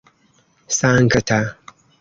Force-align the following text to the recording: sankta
sankta 0.77 1.39